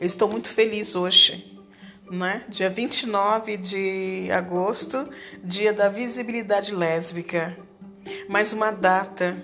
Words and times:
Eu 0.00 0.06
estou 0.06 0.28
muito 0.28 0.48
feliz 0.48 0.94
hoje, 0.94 1.60
né? 2.08 2.44
Dia 2.48 2.70
29 2.70 3.56
de 3.56 4.30
agosto, 4.30 5.08
dia 5.42 5.72
da 5.72 5.88
visibilidade 5.88 6.72
lésbica. 6.72 7.58
Mais 8.28 8.52
uma 8.52 8.70
data. 8.70 9.36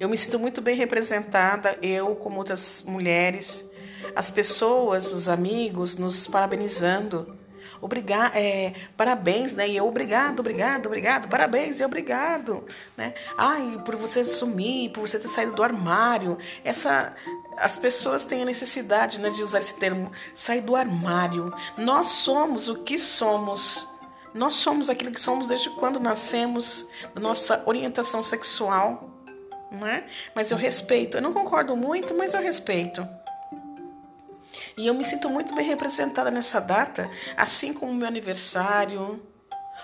Eu 0.00 0.08
me 0.08 0.16
sinto 0.16 0.38
muito 0.38 0.62
bem 0.62 0.74
representada, 0.74 1.78
eu 1.82 2.16
como 2.16 2.38
outras 2.38 2.84
mulheres, 2.86 3.70
as 4.16 4.30
pessoas, 4.30 5.12
os 5.12 5.28
amigos 5.28 5.98
nos 5.98 6.26
parabenizando. 6.26 7.36
Obrigado, 7.80 8.32
é, 8.34 8.72
parabéns, 8.96 9.52
né? 9.52 9.68
E 9.68 9.76
eu, 9.76 9.86
obrigado, 9.86 10.40
obrigado, 10.40 10.86
obrigado, 10.86 11.28
parabéns 11.28 11.80
e 11.80 11.84
obrigado, 11.84 12.64
né? 12.96 13.14
Ai, 13.36 13.80
por 13.84 13.96
você 13.96 14.24
sumir, 14.24 14.90
por 14.90 15.00
você 15.00 15.18
ter 15.18 15.28
saído 15.28 15.52
do 15.52 15.62
armário. 15.62 16.38
Essa 16.64 17.14
as 17.56 17.78
pessoas 17.78 18.24
têm 18.24 18.42
a 18.42 18.44
necessidade 18.44 19.20
né, 19.20 19.30
de 19.30 19.42
usar 19.42 19.60
esse 19.60 19.74
termo, 19.74 20.10
sair 20.34 20.60
do 20.60 20.74
armário. 20.74 21.52
Nós 21.76 22.08
somos 22.08 22.68
o 22.68 22.82
que 22.82 22.98
somos. 22.98 23.88
Nós 24.32 24.54
somos 24.54 24.90
aquilo 24.90 25.12
que 25.12 25.20
somos 25.20 25.46
desde 25.46 25.70
quando 25.70 26.00
nascemos, 26.00 26.88
da 27.14 27.20
nossa 27.20 27.62
orientação 27.66 28.22
sexual. 28.22 29.10
Né? 29.70 30.06
Mas 30.34 30.50
eu 30.50 30.56
respeito. 30.56 31.16
Eu 31.16 31.22
não 31.22 31.32
concordo 31.32 31.76
muito, 31.76 32.14
mas 32.14 32.34
eu 32.34 32.40
respeito. 32.40 33.06
E 34.76 34.86
eu 34.86 34.94
me 34.94 35.04
sinto 35.04 35.28
muito 35.28 35.54
bem 35.54 35.66
representada 35.66 36.30
nessa 36.30 36.60
data, 36.60 37.10
assim 37.36 37.72
como 37.72 37.94
meu 37.94 38.06
aniversário, 38.06 39.22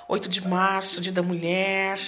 8 0.08 0.28
de 0.28 0.46
março, 0.46 1.00
Dia 1.00 1.12
da 1.12 1.22
Mulher. 1.22 1.98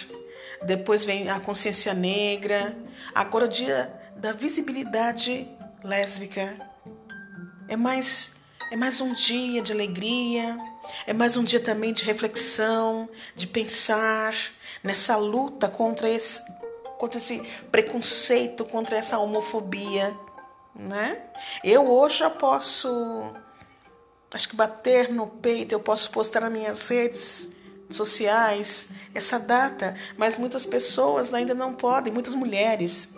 Depois 0.64 1.04
vem 1.04 1.28
a 1.28 1.40
consciência 1.40 1.94
negra. 1.94 2.76
Agora 3.14 3.46
o 3.46 3.48
dia 3.48 3.92
da 4.16 4.32
visibilidade 4.32 5.48
lésbica. 5.82 6.56
É 7.68 7.76
mais 7.76 8.32
é 8.70 8.76
mais 8.76 9.02
um 9.02 9.12
dia 9.12 9.60
de 9.60 9.70
alegria, 9.70 10.56
é 11.06 11.12
mais 11.12 11.36
um 11.36 11.44
dia 11.44 11.60
também 11.60 11.92
de 11.92 12.04
reflexão, 12.04 13.06
de 13.36 13.46
pensar 13.46 14.34
nessa 14.82 15.14
luta 15.16 15.68
contra 15.68 16.08
esse 16.08 16.42
contra 16.98 17.18
esse 17.18 17.40
preconceito, 17.70 18.64
contra 18.64 18.96
essa 18.96 19.18
homofobia, 19.18 20.16
né? 20.74 21.22
Eu 21.62 21.90
hoje 21.90 22.18
já 22.18 22.30
posso 22.30 23.32
acho 24.32 24.48
que 24.48 24.56
bater 24.56 25.12
no 25.12 25.26
peito, 25.26 25.72
eu 25.72 25.80
posso 25.80 26.10
postar 26.10 26.40
nas 26.40 26.52
minhas 26.52 26.88
redes 26.88 27.50
sociais 27.90 28.88
essa 29.14 29.38
data, 29.38 29.94
mas 30.16 30.38
muitas 30.38 30.64
pessoas 30.64 31.34
ainda 31.34 31.54
não 31.54 31.74
podem, 31.74 32.10
muitas 32.10 32.34
mulheres 32.34 33.14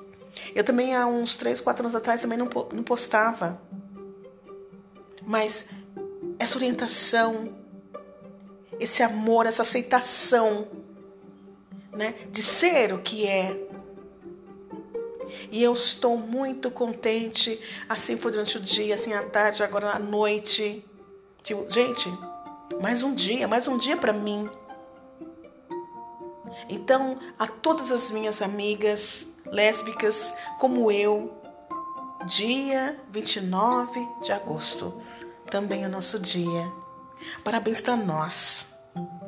eu 0.55 0.65
também, 0.65 0.95
há 0.95 1.07
uns 1.07 1.37
3, 1.37 1.61
4 1.61 1.83
anos 1.83 1.95
atrás, 1.95 2.21
também 2.21 2.39
não, 2.39 2.49
não 2.73 2.83
postava. 2.83 3.61
Mas 5.23 5.69
essa 6.39 6.57
orientação, 6.57 7.55
esse 8.79 9.03
amor, 9.03 9.47
essa 9.47 9.63
aceitação, 9.63 10.69
né, 11.93 12.15
de 12.31 12.43
ser 12.43 12.93
o 12.93 12.99
que 12.99 13.27
é. 13.27 13.57
E 15.51 15.63
eu 15.63 15.73
estou 15.73 16.17
muito 16.17 16.71
contente, 16.71 17.61
assim 17.89 18.17
foi 18.17 18.33
durante 18.33 18.59
o 18.59 18.61
dia, 18.61 18.95
assim 18.95 19.13
à 19.13 19.23
tarde, 19.23 19.63
agora 19.63 19.91
à 19.91 19.99
noite. 19.99 20.85
Tipo, 21.43 21.67
gente, 21.69 22.09
mais 22.81 23.03
um 23.03 23.15
dia, 23.15 23.47
mais 23.47 23.69
um 23.69 23.77
dia 23.77 23.97
para 23.97 24.13
mim. 24.13 24.49
Então, 26.69 27.19
a 27.39 27.47
todas 27.47 27.93
as 27.93 28.11
minhas 28.11 28.41
amigas, 28.41 29.29
lésbicas 29.47 30.35
como 30.59 30.91
eu, 30.91 31.33
dia 32.27 32.99
29 33.11 34.09
de 34.23 34.33
agosto, 34.33 35.03
também 35.51 35.85
é 35.85 35.89
nosso 35.89 36.19
dia. 36.19 36.73
Parabéns 37.43 37.81
para 37.81 37.97
nós, 37.97 38.69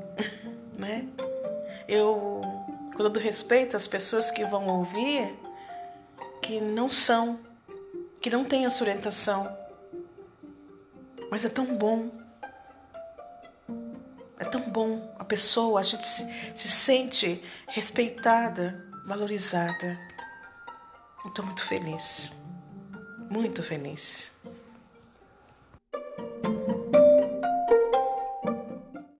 né? 0.78 1.06
Eu, 1.88 2.42
com 2.92 2.98
todo 2.98 3.20
respeito 3.20 3.76
às 3.76 3.86
pessoas 3.86 4.30
que 4.30 4.44
vão 4.44 4.66
ouvir, 4.66 5.34
que 6.46 6.60
não 6.60 6.88
são, 6.88 7.40
que 8.20 8.30
não 8.30 8.44
têm 8.44 8.66
essa 8.66 8.84
orientação, 8.84 9.56
mas 11.28 11.44
é 11.44 11.48
tão 11.48 11.76
bom. 11.76 12.08
É 14.38 14.44
tão 14.44 14.60
bom 14.60 15.12
a 15.18 15.24
pessoa, 15.24 15.80
a 15.80 15.82
gente 15.82 16.06
se, 16.06 16.24
se 16.54 16.68
sente 16.68 17.42
respeitada, 17.66 18.86
valorizada. 19.06 19.98
Estou 21.26 21.44
muito 21.44 21.64
feliz, 21.64 22.32
muito 23.28 23.60
feliz. 23.64 24.30